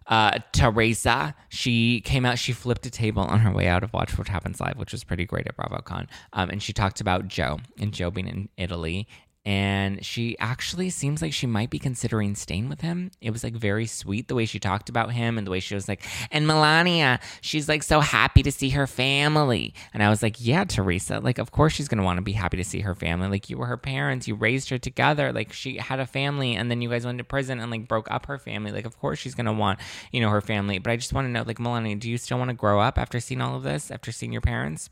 [0.06, 4.16] Uh, Teresa, she came out, she flipped a table on her way out of Watch
[4.16, 6.06] What Happens Live, which was pretty great at BravoCon.
[6.32, 9.06] Um, and she talked about Joe and Joe being in Italy
[9.48, 13.10] and she actually seems like she might be considering staying with him.
[13.22, 15.74] It was like very sweet the way she talked about him and the way she
[15.74, 19.72] was like, and Milania, she's like so happy to see her family.
[19.94, 22.64] And I was like, yeah, Teresa, like, of course she's want to be happy to
[22.64, 23.28] see her family.
[23.28, 25.32] Like, you were her parents, you raised her together.
[25.32, 28.10] Like, she had a family and then you guys went to prison and like broke
[28.10, 28.70] up her family.
[28.70, 29.80] Like, of course she's to want,
[30.12, 30.76] you know, her family.
[30.78, 32.98] But I just want to know, like, Milania, do you still want to grow up
[32.98, 34.90] after seeing all of this, after seeing your parents?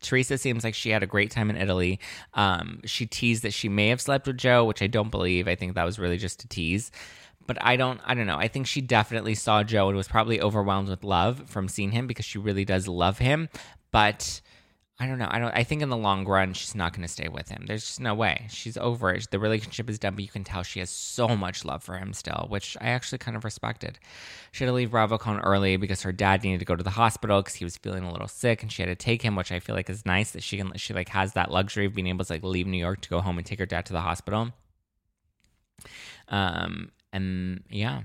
[0.00, 1.98] Teresa seems like she had a great time in Italy.
[2.34, 5.48] Um, she teased that she may have slept with Joe, which I don't believe.
[5.48, 6.90] I think that was really just a tease.
[7.46, 8.36] But I don't I don't know.
[8.36, 12.06] I think she definitely saw Joe and was probably overwhelmed with love from seeing him
[12.06, 13.48] because she really does love him.
[13.90, 14.42] But
[15.00, 15.28] I don't know.
[15.30, 15.54] I don't.
[15.54, 17.66] I think in the long run, she's not going to stay with him.
[17.66, 18.48] There's just no way.
[18.50, 19.28] She's over it.
[19.30, 22.12] The relationship is done, but you can tell she has so much love for him
[22.12, 24.00] still, which I actually kind of respected.
[24.50, 27.40] She had to leave BravoCon early because her dad needed to go to the hospital
[27.40, 29.60] because he was feeling a little sick, and she had to take him, which I
[29.60, 30.72] feel like is nice that she can.
[30.74, 33.20] She like has that luxury of being able to like leave New York to go
[33.20, 34.50] home and take her dad to the hospital.
[36.26, 38.02] Um, and yeah,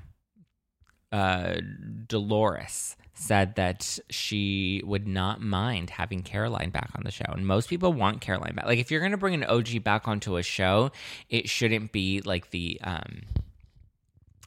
[1.13, 1.61] uh,
[2.07, 7.25] Dolores said that she would not mind having Caroline back on the show.
[7.27, 8.65] And most people want Caroline back.
[8.65, 10.91] Like if you're going to bring an OG back onto a show,
[11.29, 13.21] it shouldn't be like the um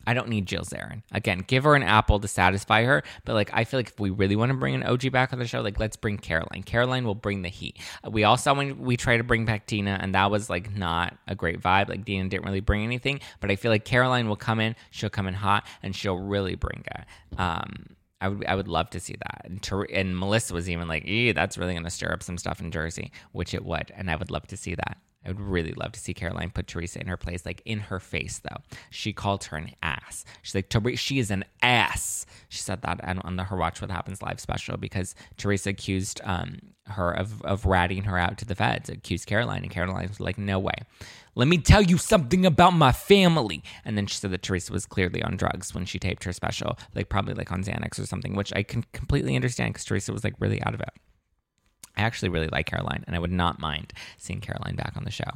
[0.07, 1.03] I don't need Jill Zarin.
[1.12, 3.03] Again, give her an apple to satisfy her.
[3.25, 5.38] But like, I feel like if we really want to bring an OG back on
[5.38, 6.62] the show, like let's bring Caroline.
[6.64, 7.79] Caroline will bring the heat.
[8.09, 11.16] We all saw when we tried to bring back Dina, and that was like not
[11.27, 11.88] a great vibe.
[11.88, 13.21] Like Dina didn't really bring anything.
[13.40, 14.77] But I feel like Caroline will come in.
[14.90, 17.40] She'll come in hot, and she'll really bring it.
[17.40, 19.42] Um, I would I would love to see that.
[19.45, 22.38] And, Ter- and Melissa was even like, "Eh, that's really going to stir up some
[22.38, 23.92] stuff in Jersey, which it would.
[23.95, 24.99] And I would love to see that.
[25.27, 27.99] I would really love to see Caroline put Teresa in her place, like in her
[27.99, 28.62] face, though.
[28.91, 30.25] She called her an ass.
[30.43, 32.27] She's like, Teresa, she is an ass.
[32.49, 36.59] She said that on the Her Watch What Happens live special because Teresa accused um,
[36.87, 39.62] her of, of ratting her out to the feds, accused Caroline.
[39.62, 40.77] And Caroline was like, no way.
[41.35, 43.62] Let me tell you something about my family.
[43.85, 46.79] And then she said that Teresa was clearly on drugs when she taped her special,
[46.95, 50.25] like probably like on Xanax or something, which I can completely understand because Teresa was
[50.25, 50.91] like really out of it.
[51.97, 55.11] I actually really like Caroline, and I would not mind seeing Caroline back on the
[55.11, 55.31] show.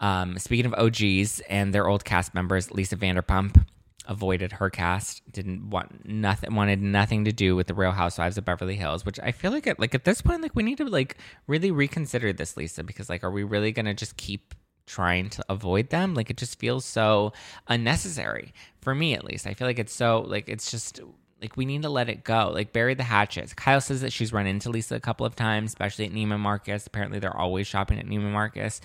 [0.00, 3.64] Um, speaking of OGs and their old cast members, Lisa Vanderpump
[4.08, 8.44] avoided her cast, didn't want nothing, wanted nothing to do with the Real Housewives of
[8.44, 9.04] Beverly Hills.
[9.04, 11.16] Which I feel like, at, like at this point, like we need to like
[11.46, 14.54] really reconsider this, Lisa, because like, are we really gonna just keep
[14.86, 16.14] trying to avoid them?
[16.14, 17.32] Like, it just feels so
[17.68, 19.46] unnecessary for me, at least.
[19.46, 21.00] I feel like it's so like it's just
[21.40, 22.50] like we need to let it go.
[22.52, 23.52] Like bury the hatchets.
[23.52, 26.86] Kyle says that she's run into Lisa a couple of times, especially at Neiman Marcus.
[26.86, 28.80] Apparently, they're always shopping at Neiman Marcus,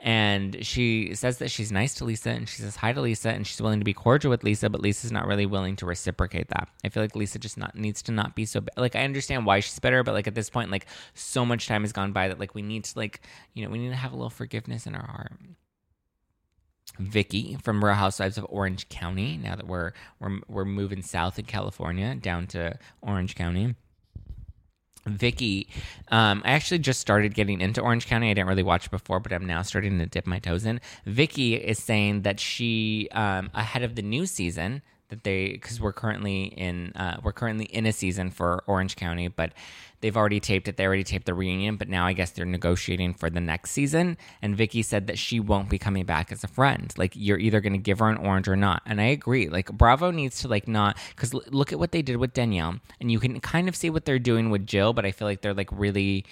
[0.00, 3.46] and she says that she's nice to Lisa and she says hi to Lisa and
[3.46, 6.68] she's willing to be cordial with Lisa, but Lisa's not really willing to reciprocate that.
[6.84, 9.60] I feel like Lisa just not needs to not be so like I understand why
[9.60, 12.38] she's bitter, but like at this point, like so much time has gone by that
[12.38, 13.22] like we need to like
[13.54, 15.32] you know we need to have a little forgiveness in our heart.
[16.98, 19.36] Vicki from Real Housewives of Orange County.
[19.36, 23.74] Now that we're we're we're moving south in California down to Orange County.
[25.06, 25.68] Vicki,
[26.08, 28.30] um, I actually just started getting into Orange County.
[28.30, 30.80] I didn't really watch before, but I'm now starting to dip my toes in.
[31.04, 35.92] Vicki is saying that she, um, ahead of the new season, that they because we're
[35.92, 39.52] currently in uh, we're currently in a season for Orange County, but
[40.00, 40.76] they've already taped it.
[40.76, 44.16] They already taped the reunion, but now I guess they're negotiating for the next season.
[44.42, 46.92] And Vicki said that she won't be coming back as a friend.
[46.96, 48.82] Like you're either going to give her an orange or not.
[48.86, 49.48] And I agree.
[49.48, 53.10] Like Bravo needs to like not because look at what they did with Danielle, and
[53.10, 55.54] you can kind of see what they're doing with Jill, but I feel like they're
[55.54, 56.24] like really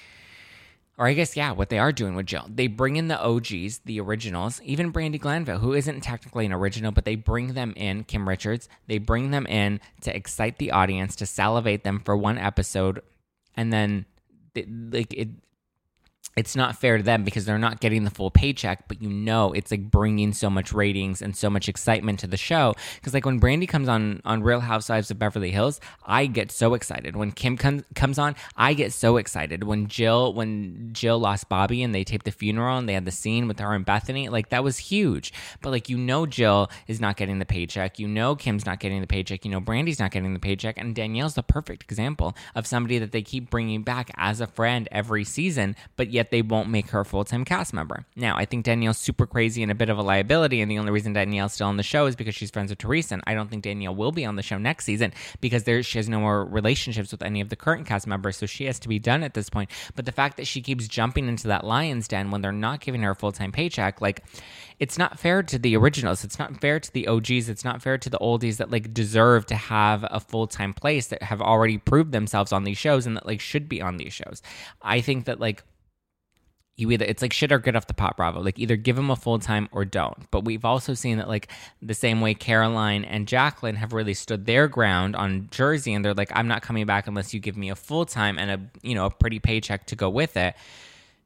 [1.02, 2.46] or I guess, yeah, what they are doing with Jill.
[2.48, 6.92] They bring in the OGs, the originals, even Brandi Glanville, who isn't technically an original,
[6.92, 11.16] but they bring them in, Kim Richards, they bring them in to excite the audience,
[11.16, 13.02] to salivate them for one episode.
[13.56, 14.06] And then,
[14.54, 15.30] like, it,
[16.36, 19.52] it's not fair to them because they're not getting the full paycheck, but you know
[19.52, 22.74] it's like bringing so much ratings and so much excitement to the show.
[22.96, 26.74] Because like when Brandi comes on on Real Housewives of Beverly Hills, I get so
[26.74, 27.16] excited.
[27.16, 29.64] When Kim comes comes on, I get so excited.
[29.64, 33.10] When Jill when Jill lost Bobby and they taped the funeral and they had the
[33.10, 35.32] scene with her and Bethany, like that was huge.
[35.60, 39.00] But like you know Jill is not getting the paycheck, you know Kim's not getting
[39.00, 42.66] the paycheck, you know Brandi's not getting the paycheck, and Danielle's the perfect example of
[42.66, 46.42] somebody that they keep bringing back as a friend every season, but yet yet they
[46.42, 48.04] won't make her a full time cast member.
[48.14, 50.92] Now, I think Danielle's super crazy and a bit of a liability, and the only
[50.92, 53.14] reason Danielle's still on the show is because she's friends with Teresa.
[53.14, 55.98] And I don't think Danielle will be on the show next season because there she
[55.98, 58.88] has no more relationships with any of the current cast members, so she has to
[58.88, 59.68] be done at this point.
[59.96, 63.02] But the fact that she keeps jumping into that lion's den when they're not giving
[63.02, 64.22] her a full time paycheck, like
[64.78, 66.24] it's not fair to the originals.
[66.24, 67.48] It's not fair to the OGs.
[67.48, 71.08] It's not fair to the oldies that like deserve to have a full time place
[71.08, 74.12] that have already proved themselves on these shows and that like should be on these
[74.12, 74.42] shows.
[74.82, 75.64] I think that like
[76.76, 78.40] you either it's like shit or get off the pot bravo.
[78.40, 80.30] Like either give them a full time or don't.
[80.30, 81.48] But we've also seen that like
[81.80, 86.14] the same way caroline and jacqueline have really stood their ground on jersey and they're
[86.14, 88.94] like i'm not coming back unless you give me a full time and a you
[88.94, 90.54] know a pretty paycheck to go with it.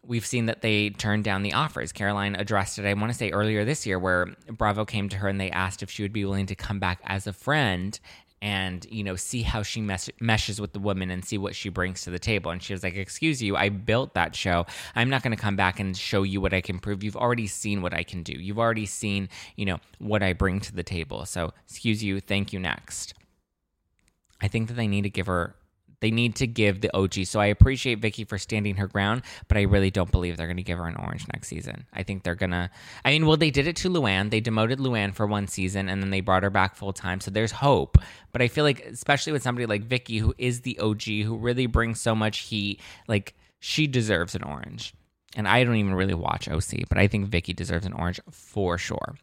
[0.02, 1.90] We've seen that they turned down the offers.
[1.90, 5.26] Caroline addressed it, I want to say earlier this year, where Bravo came to her
[5.26, 7.98] and they asked if she would be willing to come back as a friend
[8.42, 11.68] and you know see how she mes- meshes with the woman and see what she
[11.68, 12.50] brings to the table.
[12.50, 14.66] And she was like excuse you i built that show.
[14.94, 17.02] I'm not going to come back and show you what i can prove.
[17.02, 18.32] You've already seen what i can do.
[18.32, 21.24] You've already seen you know what i bring to the table.
[21.26, 23.14] So excuse you thank you next.
[24.40, 25.56] I think that they need to give her
[26.00, 27.26] they need to give the OG.
[27.26, 30.56] So I appreciate Vicki for standing her ground, but I really don't believe they're going
[30.56, 31.86] to give her an orange next season.
[31.92, 32.70] I think they're going to.
[33.04, 34.30] I mean, well, they did it to Luann.
[34.30, 37.20] They demoted Luann for one season and then they brought her back full time.
[37.20, 37.98] So there's hope.
[38.32, 41.66] But I feel like, especially with somebody like Vicki, who is the OG, who really
[41.66, 44.94] brings so much heat, like she deserves an orange
[45.34, 48.78] and I don't even really watch OC, but I think Vicki deserves an orange for
[48.78, 49.16] sure.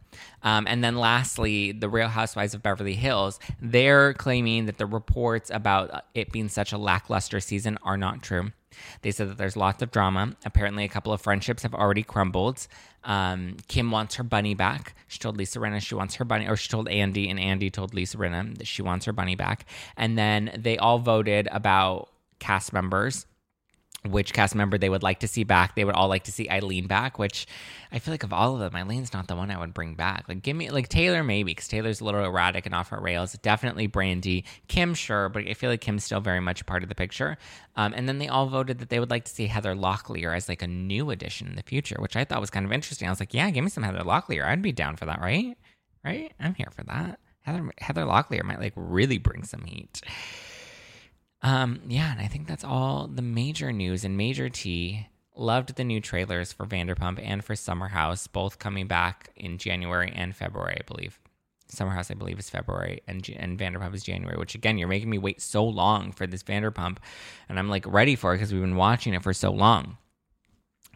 [0.43, 5.49] Um, and then lastly, the Real Housewives of Beverly Hills, they're claiming that the reports
[5.49, 8.51] about it being such a lackluster season are not true.
[9.01, 10.35] They said that there's lots of drama.
[10.45, 12.67] Apparently, a couple of friendships have already crumbled.
[13.03, 14.95] Um, Kim wants her bunny back.
[15.07, 17.93] She told Lisa Rinna she wants her bunny, or she told Andy, and Andy told
[17.93, 19.65] Lisa Rinna that she wants her bunny back.
[19.95, 23.25] And then they all voted about cast members
[24.05, 25.75] which cast member they would like to see back.
[25.75, 27.47] They would all like to see Eileen back, which
[27.91, 30.27] I feel like of all of them, Eileen's not the one I would bring back.
[30.27, 33.33] Like, give me, like, Taylor maybe, because Taylor's a little erratic and off her rails.
[33.33, 34.43] Definitely Brandi.
[34.67, 37.37] Kim, sure, but I feel like Kim's still very much part of the picture.
[37.75, 40.49] Um, and then they all voted that they would like to see Heather Locklear as,
[40.49, 43.07] like, a new addition in the future, which I thought was kind of interesting.
[43.07, 44.45] I was like, yeah, give me some Heather Locklear.
[44.45, 45.57] I'd be down for that, right?
[46.03, 46.33] Right?
[46.39, 47.19] I'm here for that.
[47.43, 50.01] Heather, Heather Locklear might, like, really bring some heat.
[51.43, 55.07] Um, yeah, and I think that's all the major news and major tea.
[55.35, 60.11] Loved the new trailers for Vanderpump and for Summer House, both coming back in January
[60.15, 61.19] and February, I believe.
[61.67, 64.37] Summer House, I believe, is February, and and Vanderpump is January.
[64.37, 66.97] Which again, you're making me wait so long for this Vanderpump,
[67.49, 69.97] and I'm like ready for it because we've been watching it for so long.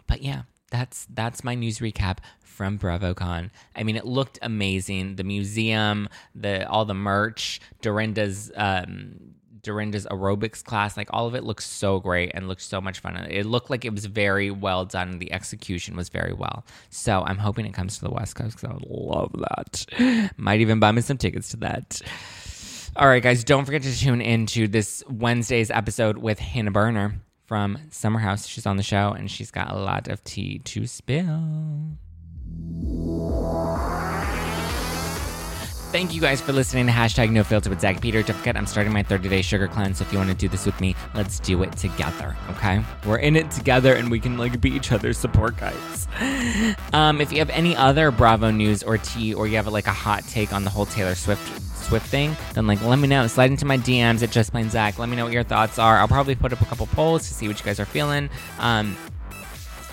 [0.06, 3.50] But yeah, that's that's my news recap from BravoCon.
[3.76, 5.16] I mean, it looked amazing.
[5.16, 9.36] The museum, the all the merch, Dorinda's um,
[9.68, 13.16] Dorinda's aerobics class, like all of it looks so great and looks so much fun.
[13.30, 15.20] It looked like it was very well done.
[15.20, 16.66] The execution was very well.
[16.90, 20.32] So I'm hoping it comes to the West Coast because I would love that.
[20.38, 22.02] Might even buy me some tickets to that.
[22.96, 27.78] All right, guys, don't forget to tune into this Wednesday's episode with Hannah Berner from
[27.92, 28.48] Summer House.
[28.48, 31.44] She's on the show and she's got a lot of tea to spill.
[35.98, 38.22] Thank you guys for listening to hashtag no filter with Zack Peter.
[38.22, 39.98] Don't forget, I'm starting my 30 day sugar cleanse.
[39.98, 42.38] So if you want to do this with me, let's do it together.
[42.52, 42.84] Okay.
[43.04, 46.08] We're in it together and we can like be each other's support guys.
[46.94, 49.92] Um, if you have any other Bravo news or tea, or you have like a
[49.92, 53.28] hot take on the whole Taylor Swift Swift thing, then like let me know.
[53.28, 55.00] Slide into my DMs at Just Plain Zack.
[55.00, 55.98] Let me know what your thoughts are.
[55.98, 58.30] I'll probably put up a couple polls to see what you guys are feeling.
[58.60, 58.96] Um,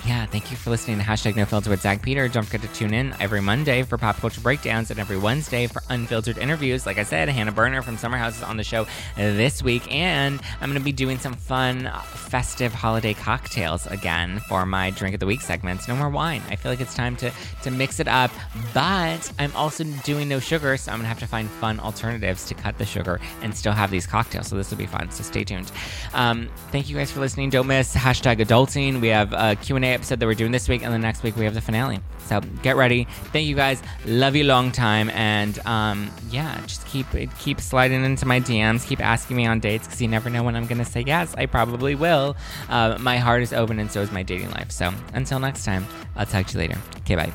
[0.06, 2.28] yeah, thank you for listening to hashtag no filter with Zack Peter.
[2.28, 5.82] Don't forget to tune in every Monday for pop culture breakdowns and every Wednesday for
[5.88, 6.84] unfiltered interviews.
[6.84, 8.86] Like I said, Hannah Berner from Summer House is on the show
[9.16, 14.66] this week, and I'm going to be doing some fun, festive holiday cocktails again for
[14.66, 15.88] my drink of the week segments.
[15.88, 16.42] No more wine.
[16.50, 18.30] I feel like it's time to to mix it up,
[18.74, 22.44] but I'm also doing no sugar, so I'm going to have to find fun alternatives
[22.48, 24.48] to cut the sugar and still have these cocktails.
[24.48, 25.10] So this will be fun.
[25.10, 25.72] So stay tuned.
[26.12, 27.48] Um, thank you guys for listening.
[27.48, 29.00] Don't miss hashtag adulting.
[29.00, 31.44] We have a Q&A episode that we're doing this week, and the next week we
[31.44, 32.00] have the finale.
[32.26, 33.06] So get ready.
[33.32, 33.82] Thank you guys.
[34.06, 37.06] Love you long time, and um, yeah, just keep
[37.38, 38.86] keep sliding into my DMs.
[38.86, 41.34] Keep asking me on dates because you never know when I'm gonna say yes.
[41.36, 42.36] I probably will.
[42.68, 44.70] Uh, my heart is open, and so is my dating life.
[44.70, 46.78] So until next time, I'll talk to you later.
[47.00, 47.32] Okay, bye.